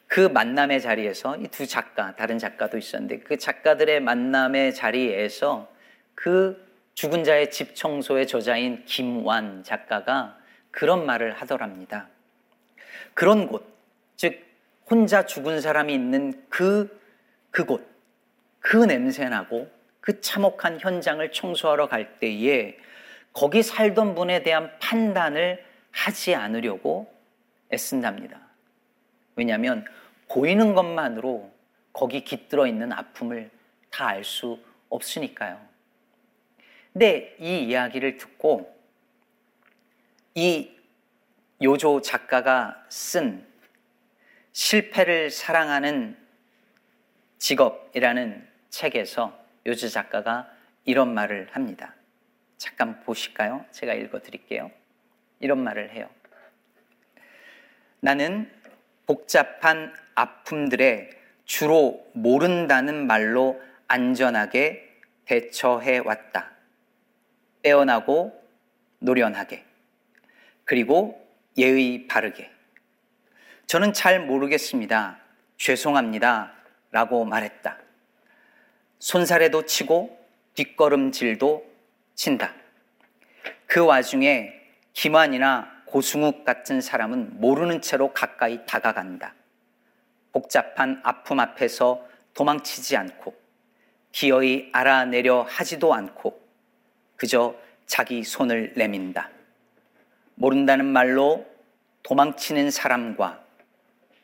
그 0.06 0.20
만남의 0.20 0.80
자리에서 0.80 1.36
이 1.38 1.48
두 1.48 1.66
작가, 1.66 2.14
다른 2.14 2.38
작가도 2.38 2.78
있었는데 2.78 3.20
그 3.20 3.36
작가들의 3.36 4.00
만남의 4.00 4.74
자리에서 4.74 5.68
그 6.14 6.62
죽은 6.94 7.24
자의 7.24 7.50
집 7.50 7.74
청소의 7.74 8.26
저자인 8.26 8.84
김완 8.84 9.64
작가가 9.64 10.38
그런 10.70 11.06
말을 11.06 11.32
하더랍니다. 11.32 12.08
그런 13.14 13.48
곳, 13.48 13.66
즉 14.16 14.44
혼자 14.88 15.26
죽은 15.26 15.60
사람이 15.60 15.92
있는 15.92 16.44
그 16.48 17.00
그곳, 17.50 17.86
그 18.60 18.76
냄새나고 18.76 19.70
그 20.00 20.20
참혹한 20.20 20.78
현장을 20.80 21.30
청소하러 21.32 21.88
갈 21.88 22.18
때에 22.18 22.76
거기 23.32 23.62
살던 23.62 24.14
분에 24.14 24.42
대한 24.42 24.70
판단을 24.78 25.64
하지 25.90 26.34
않으려고 26.34 27.12
애쓴답니다. 27.72 28.43
왜냐하면 29.36 29.84
보이는 30.28 30.74
것만으로 30.74 31.52
거기 31.92 32.24
깃들어 32.24 32.66
있는 32.66 32.92
아픔을 32.92 33.50
다 33.90 34.08
알 34.08 34.24
수 34.24 34.58
없으니까요. 34.88 35.60
근데 36.92 37.36
이 37.40 37.64
이야기를 37.64 38.16
듣고 38.16 38.72
이 40.34 40.70
요조 41.62 42.02
작가가 42.02 42.84
쓴 42.88 43.46
실패를 44.52 45.30
사랑하는 45.30 46.16
직업이라는 47.38 48.48
책에서 48.70 49.38
요조 49.66 49.88
작가가 49.88 50.48
이런 50.84 51.14
말을 51.14 51.48
합니다. 51.52 51.94
잠깐 52.56 53.00
보실까요? 53.00 53.64
제가 53.70 53.94
읽어 53.94 54.20
드릴게요. 54.20 54.70
이런 55.40 55.62
말을 55.62 55.90
해요. 55.90 56.08
나는 58.00 58.50
복잡한 59.06 59.92
아픔들에 60.14 61.10
주로 61.44 62.04
모른다는 62.14 63.06
말로 63.06 63.60
안전하게 63.86 64.98
대처해 65.24 65.98
왔다. 65.98 66.52
빼어나고 67.62 68.42
노련하게. 68.98 69.64
그리고 70.64 71.26
예의 71.56 72.06
바르게. 72.06 72.50
저는 73.66 73.92
잘 73.92 74.20
모르겠습니다. 74.20 75.18
죄송합니다. 75.56 76.52
라고 76.90 77.24
말했다. 77.24 77.78
손살에도 78.98 79.66
치고 79.66 80.18
뒷걸음질도 80.54 81.70
친다. 82.14 82.54
그 83.66 83.84
와중에 83.84 84.52
김환이나 84.92 85.73
고승욱 85.94 86.44
같은 86.44 86.80
사람은 86.80 87.38
모르는 87.38 87.80
채로 87.80 88.12
가까이 88.12 88.66
다가간다. 88.66 89.32
복잡한 90.32 91.00
아픔 91.04 91.38
앞에서 91.38 92.04
도망치지 92.34 92.96
않고 92.96 93.32
기어이 94.10 94.70
알아내려 94.72 95.46
하지도 95.48 95.94
않고 95.94 96.42
그저 97.14 97.54
자기 97.86 98.24
손을 98.24 98.72
내민다. 98.74 99.30
모른다는 100.34 100.84
말로 100.84 101.46
도망치는 102.02 102.72
사람과 102.72 103.44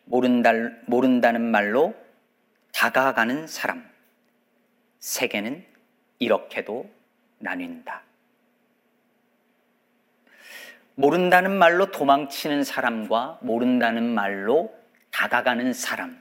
모른다, 0.07 0.51
모른다는 0.87 1.41
말로 1.41 1.95
다가가는 2.73 3.47
사람. 3.47 3.89
세계는 4.99 5.65
이렇게도 6.19 6.91
나뉜다. 7.39 8.10
모른다는 11.01 11.57
말로 11.57 11.91
도망치는 11.91 12.63
사람과 12.63 13.39
모른다는 13.41 14.03
말로 14.13 14.71
다가가는 15.11 15.73
사람. 15.73 16.21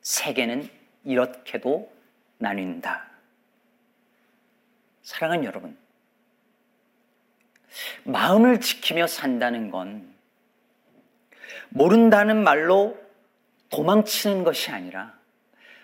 세계는 0.00 0.66
이렇게도 1.04 1.92
나뉜다. 2.38 3.06
사랑하는 5.02 5.44
여러분, 5.44 5.76
마음을 8.04 8.60
지키며 8.60 9.06
산다는 9.06 9.70
건 9.70 10.10
모른다는 11.68 12.42
말로 12.42 12.98
도망치는 13.68 14.42
것이 14.42 14.70
아니라 14.70 15.12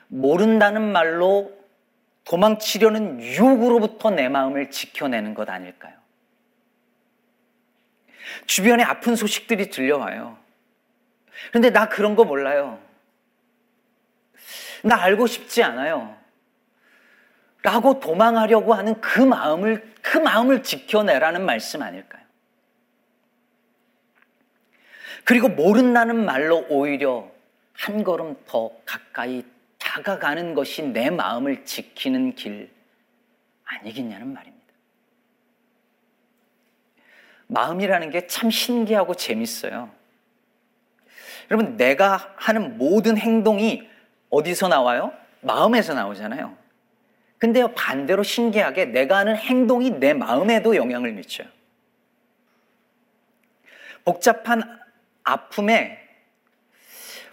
모른다는 0.07 0.93
말로 0.93 1.53
도망치려는 2.25 3.21
유혹으로부터 3.21 4.11
내 4.11 4.31
마음을 4.31 4.71
지켜내는 4.71 5.35
것 5.35 5.51
아닐까요? 5.51 6.08
주변에 8.47 8.83
아픈 8.83 9.17
소식들이 9.17 9.71
들려와요. 9.71 10.39
그런데 11.51 11.71
나 11.71 11.89
그런 11.89 12.17
거 12.17 12.25
몰라요. 12.25 12.81
나 14.83 15.01
알고 15.03 15.27
싶지 15.27 15.63
않아요. 15.63 16.17
라고 17.63 18.01
도망하려고 18.01 18.75
하는 18.75 19.01
그 19.01 19.21
마음을, 19.21 19.93
그 20.01 20.19
마음을 20.19 20.63
지켜내라는 20.63 21.45
말씀 21.45 21.83
아닐까요? 21.83 22.23
그리고 25.25 25.49
모른다는 25.49 26.25
말로 26.25 26.65
오히려 26.69 27.31
한 27.75 28.03
걸음 28.03 28.37
더 28.47 28.71
가까이 28.87 29.45
다가가는 29.79 30.55
것이 30.55 30.83
내 30.83 31.11
마음을 31.11 31.65
지키는 31.65 32.35
길 32.35 32.71
아니겠냐는 33.65 34.33
말입니다. 34.33 34.58
마음이라는 37.49 38.11
게 38.11 38.27
참 38.27 38.51
신기하고 38.51 39.15
재밌어요. 39.15 39.91
여러분, 41.51 41.77
내가 41.77 42.33
하는 42.37 42.79
모든 42.79 43.17
행동이 43.17 43.89
어디서 44.31 44.69
나와요? 44.69 45.13
마음에서 45.41 45.95
나오잖아요. 45.95 46.57
근데요, 47.39 47.73
반대로 47.75 48.23
신기하게 48.23 48.87
내가 48.87 49.19
하는 49.19 49.37
행동이 49.37 49.91
내 49.93 50.13
마음에도 50.13 50.77
영향을 50.77 51.13
미쳐요. 51.13 51.49
복잡한 54.05 54.63
아픔에 55.23 55.99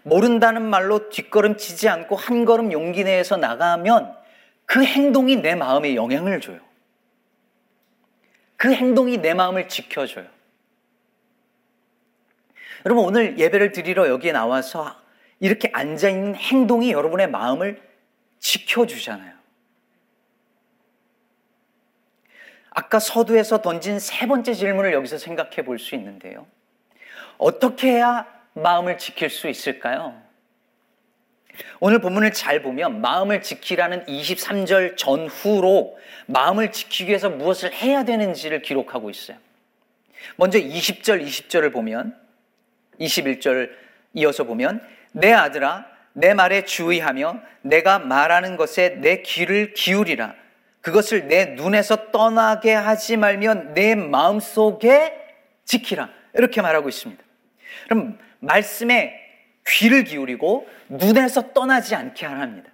모른다는 0.03 0.61
말로 0.61 1.09
뒷걸음치지 1.09 1.89
않고 1.89 2.15
한 2.15 2.45
걸음 2.45 2.71
용기 2.71 3.03
내에서 3.03 3.37
나가면 3.37 4.15
그 4.65 4.83
행동이 4.83 5.37
내 5.37 5.55
마음에 5.55 5.95
영향을 5.95 6.39
줘요. 6.41 6.59
그 8.57 8.73
행동이 8.73 9.17
내 9.17 9.33
마음을 9.33 9.67
지켜줘요. 9.67 10.27
여러분, 12.85 13.03
오늘 13.05 13.37
예배를 13.39 13.71
드리러 13.71 14.07
여기에 14.09 14.31
나와서 14.31 14.95
이렇게 15.39 15.69
앉아있는 15.73 16.35
행동이 16.35 16.91
여러분의 16.91 17.29
마음을 17.29 17.81
지켜주잖아요. 18.39 19.33
아까 22.69 22.99
서두에서 22.99 23.61
던진 23.61 23.99
세 23.99 24.27
번째 24.27 24.53
질문을 24.53 24.93
여기서 24.93 25.17
생각해 25.17 25.63
볼 25.63 25.79
수 25.79 25.95
있는데요. 25.95 26.45
어떻게 27.37 27.91
해야 27.91 28.27
마음을 28.53 28.97
지킬 28.97 29.29
수 29.29 29.47
있을까요? 29.47 30.21
오늘 31.79 31.99
본문을 31.99 32.33
잘 32.33 32.61
보면 32.61 33.01
마음을 33.01 33.41
지키라는 33.41 34.05
23절 34.05 34.97
전후로 34.97 35.97
마음을 36.27 36.71
지키기 36.71 37.09
위해서 37.09 37.29
무엇을 37.29 37.73
해야 37.73 38.03
되는지를 38.03 38.61
기록하고 38.61 39.09
있어요. 39.09 39.37
먼저 40.37 40.59
20절, 40.59 41.25
20절을 41.25 41.71
보면 41.71 42.15
21절 42.99 43.69
이어서 44.13 44.43
보면 44.43 44.81
내 45.11 45.31
아들아 45.31 45.85
내 46.13 46.33
말에 46.33 46.63
주의하며 46.63 47.41
내가 47.61 47.99
말하는 47.99 48.55
것에 48.57 48.97
내 49.01 49.21
귀를 49.21 49.73
기울이라 49.73 50.33
그것을 50.81 51.27
내 51.27 51.45
눈에서 51.45 52.11
떠나게 52.11 52.73
하지 52.73 53.17
말면 53.17 53.73
내 53.73 53.95
마음속에 53.95 55.13
지키라 55.65 56.09
이렇게 56.35 56.61
말하고 56.61 56.89
있습니다. 56.89 57.23
그럼 57.85 58.19
말씀에 58.39 59.24
귀를 59.67 60.03
기울이고 60.03 60.67
눈에서 60.89 61.53
떠나지 61.53 61.95
않게 61.95 62.25
하랍니다. 62.25 62.71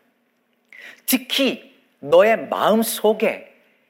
특히 1.06 1.76
너의 2.00 2.48
마음 2.48 2.84
속에 2.84 3.48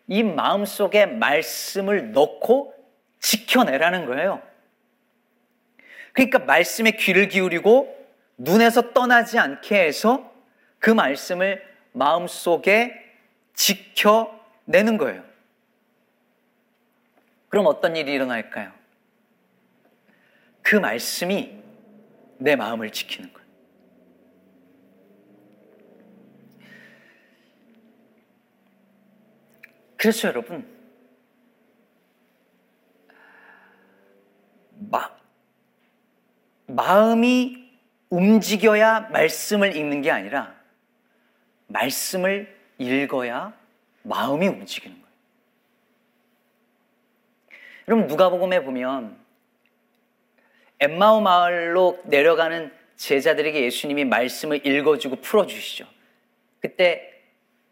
이 0.07 0.23
마음 0.23 0.65
속에 0.65 1.05
말씀을 1.05 2.11
넣고 2.11 2.75
지켜내라는 3.19 4.05
거예요. 4.05 4.41
그러니까 6.13 6.39
말씀에 6.39 6.91
귀를 6.91 7.29
기울이고 7.29 7.97
눈에서 8.37 8.91
떠나지 8.91 9.39
않게 9.39 9.79
해서 9.79 10.31
그 10.79 10.89
말씀을 10.89 11.63
마음 11.93 12.27
속에 12.27 12.93
지켜내는 13.53 14.97
거예요. 14.97 15.23
그럼 17.49 17.67
어떤 17.67 17.95
일이 17.95 18.13
일어날까요? 18.13 18.71
그 20.61 20.75
말씀이 20.75 21.60
내 22.41 22.55
마음을 22.55 22.89
지키는 22.89 23.31
거예요. 23.31 23.47
그래서 29.95 30.27
여러분, 30.27 30.67
마, 34.89 35.11
마음이 36.65 37.69
움직여야 38.09 39.11
말씀을 39.11 39.75
읽는 39.75 40.01
게 40.01 40.09
아니라 40.09 40.55
말씀을 41.67 42.57
읽어야 42.79 43.53
마음이 44.01 44.47
움직이는 44.47 44.99
거예요. 44.99 45.11
여러분 47.87 48.07
누가복음에 48.07 48.63
보면 48.63 49.20
엠마오 50.81 51.21
마을로 51.21 51.99
내려가는 52.05 52.71
제자들에게 52.97 53.63
예수님이 53.63 54.05
말씀을 54.05 54.65
읽어주고 54.65 55.17
풀어주시죠. 55.17 55.85
그때 56.59 57.13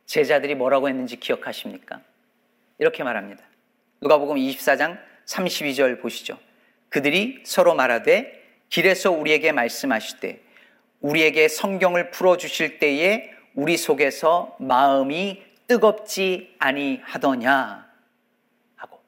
제자들이 0.06 0.56
뭐라고 0.56 0.90
했는지 0.90 1.18
기억하십니까? 1.18 2.02
이렇게 2.78 3.04
말합니다. 3.04 3.44
누가복음 4.02 4.38
24장 4.38 5.00
32절 5.26 6.02
보시죠. 6.02 6.40
그들이 6.90 7.42
서로 7.46 7.76
말하되 7.76 8.40
길에서 8.70 9.12
우리에게 9.12 9.52
말씀하실 9.52 10.20
우리에게 11.02 11.48
성경을 11.48 12.12
풀어 12.12 12.38
주실 12.38 12.80
때에 12.80 13.32
우리 13.54 13.78
속에서 13.78 14.56
마음이 14.60 15.44
뜨겁지 15.68 16.56
아니하더냐 16.60 17.88
하고 18.76 19.02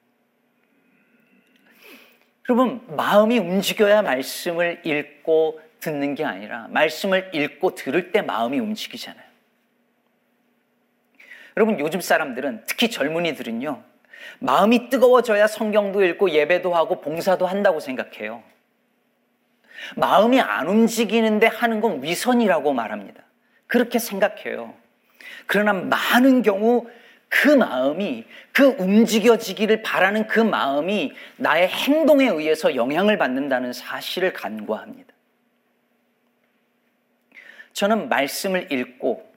여러분 2.49 2.81
마음이 2.87 3.37
움직여야 3.37 4.01
말씀을 4.01 4.81
읽고 4.85 5.61
듣는 5.79 6.15
게 6.15 6.23
아니라 6.25 6.67
말씀을 6.69 7.31
읽고 7.33 7.75
들을 7.75 8.11
때 8.11 8.21
마음이 8.21 8.59
움직이잖아요. 8.59 9.23
여러분 11.57 11.79
요즘 11.79 12.01
사람들은 12.01 12.63
특히 12.67 12.89
젊은이들은요 12.89 13.83
마음이 14.39 14.89
뜨거워져야 14.89 15.47
성경도 15.47 16.03
읽고 16.03 16.31
예배도 16.31 16.73
하고 16.73 17.01
봉사도 17.01 17.45
한다고 17.45 17.79
생각해요. 17.79 18.43
마음이 19.95 20.39
안 20.39 20.67
움직이는데 20.67 21.47
하는 21.47 21.81
건 21.81 22.03
위선이라고 22.03 22.73
말합니다. 22.73 23.23
그렇게 23.67 23.99
생각해요. 23.99 24.73
그러나 25.47 25.73
많은 25.73 26.43
경우 26.43 26.87
그 27.31 27.47
마음이 27.47 28.25
그 28.51 28.75
움직여지기를 28.77 29.83
바라는 29.83 30.27
그 30.27 30.41
마음이 30.41 31.13
나의 31.37 31.69
행동에 31.69 32.27
의해서 32.27 32.75
영향을 32.75 33.17
받는다는 33.17 33.71
사실을 33.71 34.33
간과합니다. 34.33 35.13
저는 37.71 38.09
말씀을 38.09 38.69
읽고 38.69 39.33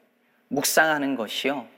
묵상하는 0.48 1.14
것이요. 1.14 1.68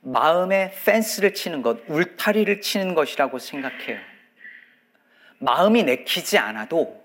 마음의 0.00 0.72
펜스를 0.86 1.34
치는 1.34 1.60
것, 1.60 1.78
울타리를 1.88 2.62
치는 2.62 2.94
것이라고 2.94 3.38
생각해요. 3.38 3.98
마음이 5.40 5.82
내키지 5.84 6.38
않아도, 6.38 7.04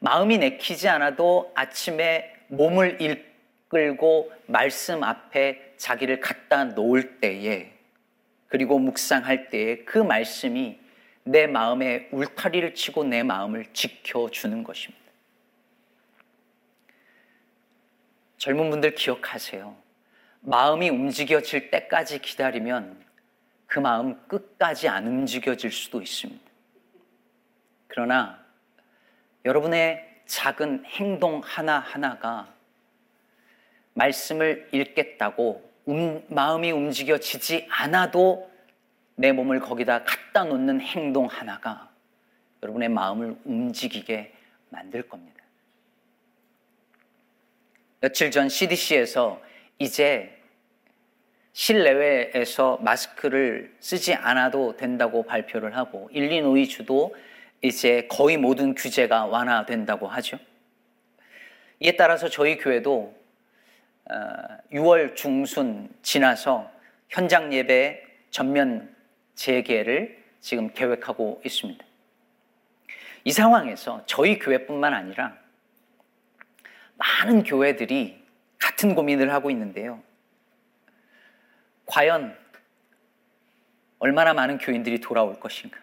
마음이 0.00 0.38
내키지 0.38 0.88
않아도 0.88 1.52
아침에 1.54 2.34
몸을 2.48 3.00
이끌고 3.00 4.32
말씀 4.46 5.04
앞에 5.04 5.67
자기를 5.78 6.20
갖다 6.20 6.64
놓을 6.64 7.20
때에, 7.20 7.72
그리고 8.48 8.78
묵상할 8.78 9.50
때에 9.50 9.84
그 9.84 9.98
말씀이 9.98 10.78
내 11.24 11.46
마음에 11.46 12.08
울타리를 12.10 12.74
치고 12.74 13.04
내 13.04 13.22
마음을 13.22 13.66
지켜주는 13.72 14.64
것입니다. 14.64 15.04
젊은 18.38 18.70
분들 18.70 18.94
기억하세요. 18.94 19.76
마음이 20.40 20.88
움직여질 20.88 21.70
때까지 21.70 22.20
기다리면 22.20 23.04
그 23.66 23.78
마음 23.80 24.26
끝까지 24.26 24.88
안 24.88 25.06
움직여질 25.06 25.70
수도 25.70 26.00
있습니다. 26.00 26.42
그러나 27.88 28.42
여러분의 29.44 30.22
작은 30.24 30.84
행동 30.86 31.40
하나하나가 31.44 32.54
말씀을 33.94 34.68
읽겠다고 34.72 35.67
음, 35.88 36.22
마음이 36.28 36.70
움직여지지 36.70 37.66
않아도 37.70 38.50
내 39.14 39.32
몸을 39.32 39.60
거기다 39.60 40.04
갖다 40.04 40.44
놓는 40.44 40.80
행동 40.80 41.26
하나가 41.26 41.90
여러분의 42.62 42.90
마음을 42.90 43.36
움직이게 43.44 44.32
만들 44.68 45.08
겁니다. 45.08 45.42
며칠 48.00 48.30
전 48.30 48.48
CDC에서 48.48 49.40
이제 49.78 50.38
실내외에서 51.52 52.78
마스크를 52.82 53.74
쓰지 53.80 54.14
않아도 54.14 54.76
된다고 54.76 55.24
발표를 55.24 55.76
하고 55.76 56.08
일리노이 56.12 56.68
주도 56.68 57.16
이제 57.62 58.06
거의 58.08 58.36
모든 58.36 58.74
규제가 58.74 59.26
완화된다고 59.26 60.06
하죠. 60.06 60.38
이에 61.80 61.96
따라서 61.96 62.28
저희 62.28 62.58
교회도 62.58 63.17
6월 64.08 65.12
어, 65.12 65.14
중순 65.14 65.90
지나서 66.02 66.70
현장 67.08 67.52
예배 67.52 68.02
전면 68.30 68.94
재개를 69.34 70.22
지금 70.40 70.72
계획하고 70.72 71.42
있습니다. 71.44 71.84
이 73.24 73.32
상황에서 73.32 74.02
저희 74.06 74.38
교회뿐만 74.38 74.94
아니라 74.94 75.36
많은 76.96 77.44
교회들이 77.44 78.24
같은 78.58 78.94
고민을 78.94 79.32
하고 79.32 79.50
있는데요. 79.50 80.02
과연 81.86 82.36
얼마나 83.98 84.34
많은 84.34 84.58
교인들이 84.58 85.00
돌아올 85.00 85.40
것인가? 85.40 85.78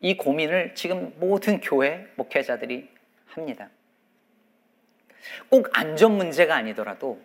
이 0.00 0.16
고민을 0.16 0.74
지금 0.74 1.14
모든 1.18 1.60
교회 1.60 2.06
목회자들이 2.16 2.88
합니다. 3.26 3.68
꼭 5.48 5.68
안전 5.72 6.12
문제가 6.12 6.56
아니더라도 6.56 7.20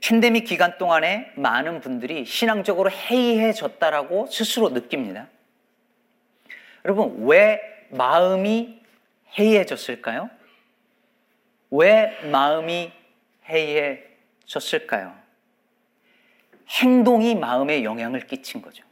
팬데믹 0.00 0.44
기간 0.44 0.78
동안에 0.78 1.32
많은 1.36 1.80
분들이 1.80 2.24
신앙적으로 2.24 2.90
해이해졌다라고 2.90 4.26
스스로 4.26 4.68
느낍니다. 4.68 5.28
여러분, 6.84 7.26
왜 7.26 7.60
마음이 7.90 8.80
해이해졌을까요? 9.38 10.30
왜 11.70 12.18
마음이 12.30 12.92
해이해졌을까요? 13.48 15.16
행동이 16.68 17.34
마음에 17.34 17.82
영향을 17.82 18.26
끼친 18.26 18.62
거죠. 18.62 18.84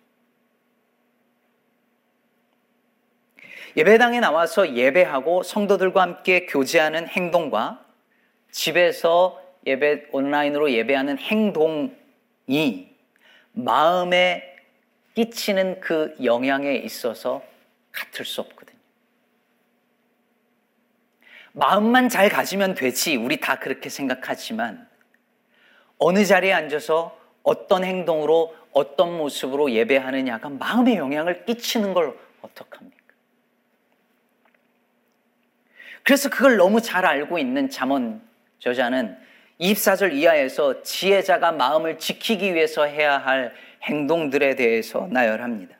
예배당에 3.76 4.20
나와서 4.20 4.74
예배하고 4.74 5.42
성도들과 5.42 6.02
함께 6.02 6.46
교제하는 6.46 7.08
행동과 7.08 7.83
집에서 8.54 9.42
예배, 9.66 10.06
온라인으로 10.12 10.70
예배하는 10.70 11.18
행동이 11.18 12.88
마음에 13.50 14.56
끼치는 15.14 15.80
그 15.80 16.14
영향에 16.22 16.76
있어서 16.76 17.42
같을 17.90 18.24
수 18.24 18.40
없거든요. 18.42 18.78
마음만 21.52 22.08
잘 22.08 22.28
가지면 22.28 22.74
되지, 22.74 23.16
우리 23.16 23.38
다 23.40 23.58
그렇게 23.58 23.88
생각하지만, 23.88 24.88
어느 25.98 26.24
자리에 26.24 26.52
앉아서 26.52 27.18
어떤 27.42 27.82
행동으로 27.82 28.54
어떤 28.70 29.16
모습으로 29.16 29.72
예배하느냐가 29.72 30.48
마음에 30.48 30.96
영향을 30.96 31.44
끼치는 31.44 31.92
걸 31.92 32.16
어떡합니까? 32.40 33.02
그래서 36.04 36.30
그걸 36.30 36.56
너무 36.56 36.80
잘 36.80 37.04
알고 37.04 37.38
있는 37.38 37.68
잠언 37.68 38.22
저자는 38.64 39.14
24절 39.60 40.14
이하에서 40.14 40.82
지혜자가 40.82 41.52
마음을 41.52 41.98
지키기 41.98 42.54
위해서 42.54 42.86
해야 42.86 43.18
할 43.18 43.52
행동들에 43.82 44.56
대해서 44.56 45.06
나열합니다. 45.10 45.76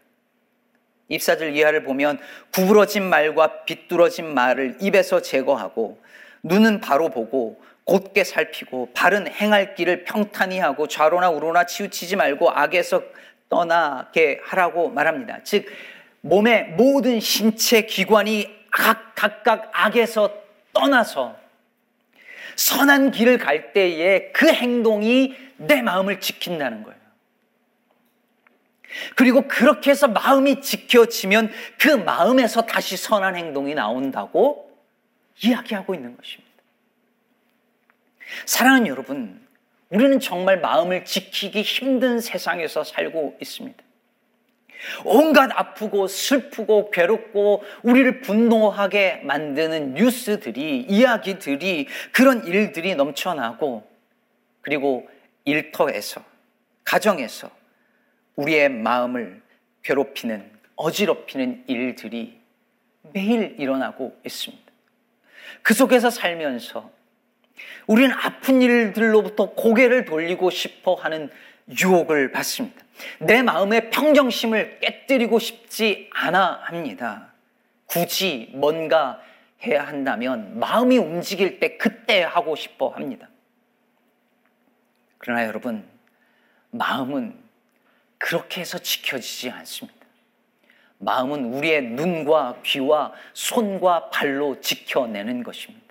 24절 1.10 1.56
이하를 1.56 1.82
보면 1.82 2.18
구부러진 2.52 3.02
말과 3.04 3.64
비뚤어진 3.64 4.26
말을 4.34 4.76
입에서 4.82 5.22
제거하고 5.22 5.98
눈은 6.42 6.82
바로 6.82 7.08
보고 7.08 7.58
곧게 7.84 8.22
살피고 8.22 8.90
바른 8.92 9.28
행할 9.28 9.74
길을 9.74 10.04
평탄히 10.04 10.58
하고 10.58 10.86
좌로나 10.86 11.30
우로나 11.30 11.64
치우치지 11.64 12.16
말고 12.16 12.50
악에서 12.50 13.02
떠나게 13.48 14.40
하라고 14.44 14.90
말합니다. 14.90 15.38
즉 15.42 15.64
몸의 16.20 16.74
모든 16.76 17.18
신체 17.18 17.82
기관이 17.82 18.46
각, 18.70 19.14
각각 19.14 19.70
악에서 19.72 20.34
떠나서 20.74 21.43
선한 22.56 23.10
길을 23.10 23.38
갈 23.38 23.72
때에 23.72 24.30
그 24.32 24.48
행동이 24.48 25.34
내 25.56 25.82
마음을 25.82 26.20
지킨다는 26.20 26.82
거예요. 26.82 26.98
그리고 29.16 29.48
그렇게 29.48 29.90
해서 29.90 30.06
마음이 30.06 30.60
지켜지면 30.60 31.50
그 31.80 31.88
마음에서 31.88 32.62
다시 32.62 32.96
선한 32.96 33.36
행동이 33.36 33.74
나온다고 33.74 34.70
이야기하고 35.42 35.94
있는 35.94 36.16
것입니다. 36.16 36.54
사랑하는 38.46 38.86
여러분, 38.86 39.44
우리는 39.90 40.18
정말 40.20 40.60
마음을 40.60 41.04
지키기 41.04 41.62
힘든 41.62 42.20
세상에서 42.20 42.84
살고 42.84 43.38
있습니다. 43.40 43.82
온갖 45.04 45.50
아프고 45.54 46.06
슬프고 46.06 46.90
괴롭고 46.90 47.62
우리를 47.82 48.20
분노하게 48.20 49.22
만드는 49.24 49.94
뉴스들이, 49.94 50.86
이야기들이, 50.88 51.88
그런 52.12 52.46
일들이 52.46 52.94
넘쳐나고, 52.94 53.86
그리고 54.60 55.08
일터에서, 55.44 56.24
가정에서 56.84 57.50
우리의 58.36 58.68
마음을 58.68 59.42
괴롭히는, 59.82 60.50
어지럽히는 60.76 61.64
일들이 61.66 62.40
매일 63.12 63.56
일어나고 63.58 64.16
있습니다. 64.24 64.64
그 65.62 65.74
속에서 65.74 66.10
살면서 66.10 66.90
우리는 67.86 68.12
아픈 68.12 68.60
일들로부터 68.62 69.50
고개를 69.50 70.04
돌리고 70.04 70.50
싶어 70.50 70.94
하는 70.94 71.30
유혹을 71.68 72.32
받습니다. 72.32 72.84
내 73.20 73.42
마음의 73.42 73.90
평정심을 73.90 74.80
깨뜨리고 74.80 75.38
싶지 75.38 76.10
않아 76.12 76.60
합니다. 76.64 77.32
굳이 77.86 78.50
뭔가 78.52 79.20
해야 79.62 79.86
한다면 79.86 80.58
마음이 80.58 80.98
움직일 80.98 81.58
때 81.58 81.76
그때 81.76 82.22
하고 82.22 82.54
싶어 82.54 82.88
합니다. 82.88 83.28
그러나 85.18 85.46
여러분, 85.46 85.88
마음은 86.70 87.38
그렇게 88.18 88.60
해서 88.60 88.78
지켜지지 88.78 89.50
않습니다. 89.50 90.04
마음은 90.98 91.54
우리의 91.54 91.82
눈과 91.82 92.60
귀와 92.64 93.12
손과 93.32 94.10
발로 94.10 94.60
지켜내는 94.60 95.42
것입니다. 95.42 95.84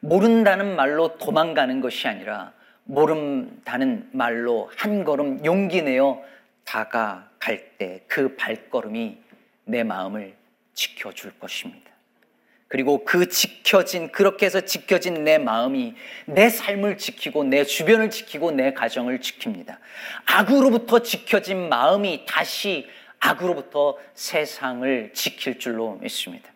모른다는 0.00 0.76
말로 0.76 1.16
도망가는 1.16 1.80
것이 1.80 2.06
아니라 2.06 2.52
모른다는 2.84 4.08
말로 4.12 4.70
한 4.76 5.04
걸음 5.04 5.44
용기 5.44 5.82
내어 5.82 6.22
다가갈 6.64 7.70
때 7.78 7.84
그 8.06 8.36
발걸음이 8.36 9.18
내 9.64 9.82
마음을 9.82 10.34
지켜줄 10.74 11.38
것입니다. 11.38 11.90
그리고 12.68 13.04
그 13.04 13.28
지켜진, 13.28 14.10
그렇게 14.10 14.46
해서 14.46 14.60
지켜진 14.60 15.24
내 15.24 15.38
마음이 15.38 15.94
내 16.26 16.48
삶을 16.48 16.98
지키고 16.98 17.44
내 17.44 17.64
주변을 17.64 18.10
지키고 18.10 18.52
내 18.52 18.72
가정을 18.72 19.20
지킵니다. 19.20 19.78
악으로부터 20.26 21.00
지켜진 21.00 21.68
마음이 21.68 22.24
다시 22.26 22.88
악으로부터 23.20 23.98
세상을 24.14 25.12
지킬 25.12 25.58
줄로 25.58 25.96
믿습니다. 26.00 26.50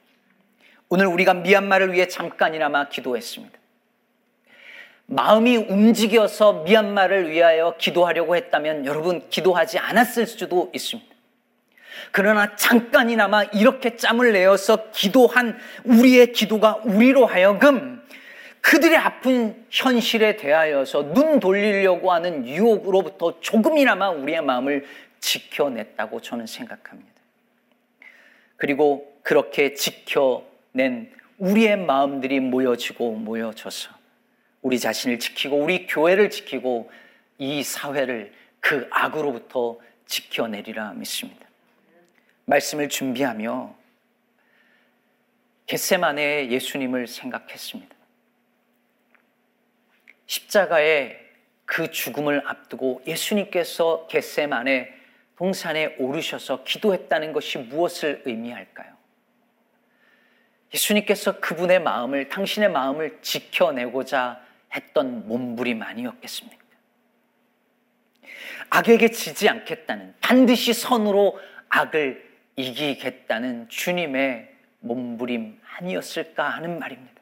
오늘 0.88 1.06
우리가 1.06 1.34
미얀마를 1.34 1.92
위해 1.92 2.08
잠깐이나마 2.08 2.88
기도했습니다. 2.88 3.57
마음이 5.10 5.56
움직여서 5.56 6.64
미얀마를 6.64 7.30
위하여 7.30 7.74
기도하려고 7.78 8.36
했다면 8.36 8.84
여러분 8.84 9.26
기도하지 9.30 9.78
않았을 9.78 10.26
수도 10.26 10.70
있습니다. 10.74 11.16
그러나 12.12 12.54
잠깐이나마 12.56 13.42
이렇게 13.44 13.96
짬을 13.96 14.32
내어서 14.32 14.90
기도한 14.90 15.58
우리의 15.84 16.32
기도가 16.32 16.82
우리로 16.84 17.24
하여금 17.24 18.02
그들의 18.60 18.98
아픈 18.98 19.64
현실에 19.70 20.36
대하여서 20.36 21.14
눈 21.14 21.40
돌리려고 21.40 22.12
하는 22.12 22.46
유혹으로부터 22.46 23.40
조금이나마 23.40 24.10
우리의 24.10 24.42
마음을 24.42 24.84
지켜냈다고 25.20 26.20
저는 26.20 26.46
생각합니다. 26.46 27.10
그리고 28.56 29.10
그렇게 29.22 29.72
지켜낸 29.72 31.10
우리의 31.38 31.78
마음들이 31.78 32.40
모여지고 32.40 33.12
모여져서 33.12 33.97
우리 34.62 34.78
자신을 34.78 35.18
지키고 35.18 35.56
우리 35.56 35.86
교회를 35.86 36.30
지키고 36.30 36.90
이 37.38 37.62
사회를 37.62 38.32
그 38.60 38.88
악으로부터 38.90 39.78
지켜내리라 40.06 40.94
믿습니다. 40.94 41.46
말씀을 42.46 42.88
준비하며 42.88 43.76
겟세만의 45.66 46.50
예수님을 46.50 47.06
생각했습니다. 47.06 47.94
십자가의 50.26 51.28
그 51.66 51.90
죽음을 51.90 52.42
앞두고 52.46 53.02
예수님께서 53.06 54.06
겟세만의 54.08 54.94
동산에 55.36 55.96
오르셔서 55.98 56.64
기도했다는 56.64 57.32
것이 57.32 57.58
무엇을 57.58 58.22
의미할까요? 58.24 58.96
예수님께서 60.74 61.40
그분의 61.40 61.80
마음을, 61.80 62.28
당신의 62.28 62.70
마음을 62.70 63.18
지켜내고자 63.22 64.47
했던 64.74 65.26
몸부림 65.26 65.82
아니었겠습니까? 65.82 66.64
악에게 68.70 69.10
지지 69.10 69.48
않겠다는, 69.48 70.14
반드시 70.20 70.72
선으로 70.72 71.38
악을 71.68 72.28
이기겠다는 72.56 73.68
주님의 73.68 74.54
몸부림 74.80 75.60
아니었을까 75.78 76.48
하는 76.48 76.78
말입니다. 76.78 77.14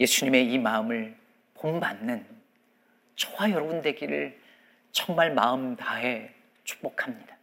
예수님의 0.00 0.50
이 0.50 0.58
마음을 0.58 1.14
본받는 1.54 2.26
저와 3.16 3.50
여러분 3.50 3.82
되기를 3.82 4.38
정말 4.92 5.32
마음 5.32 5.76
다해 5.76 6.32
축복합니다. 6.64 7.36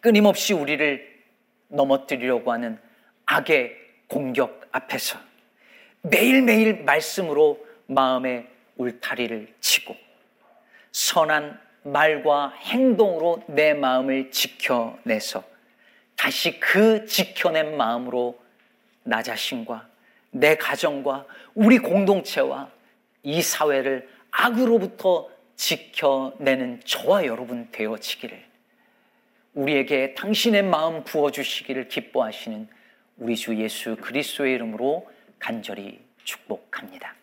끊임없이 0.00 0.52
우리를 0.52 1.24
넘어뜨리려고 1.68 2.52
하는 2.52 2.78
악의 3.26 3.76
공격 4.08 4.68
앞에서 4.72 5.18
매일매일 6.02 6.84
말씀으로 6.84 7.64
마음의 7.86 8.48
울타리를 8.76 9.54
치고 9.60 9.96
선한 10.92 11.60
말과 11.82 12.50
행동으로 12.50 13.42
내 13.48 13.74
마음을 13.74 14.30
지켜내서 14.30 15.44
다시 16.16 16.58
그 16.58 17.06
지켜낸 17.06 17.76
마음으로 17.76 18.38
나 19.04 19.22
자신과 19.22 19.88
내 20.30 20.56
가정과 20.56 21.26
우리 21.54 21.78
공동체와 21.78 22.70
이 23.22 23.42
사회를 23.42 24.08
악으로부터 24.30 25.28
지켜내는 25.56 26.82
저와 26.84 27.26
여러분 27.26 27.68
되어지기를 27.70 28.44
우리에게 29.54 30.14
당신의 30.14 30.62
마음 30.64 31.02
부어주시기를 31.04 31.88
기뻐하시는 31.88 32.68
우리 33.16 33.36
주 33.36 33.56
예수 33.56 33.96
그리스도의 33.96 34.54
이름으로 34.54 35.08
간절히 35.38 36.00
축복합니다. 36.24 37.14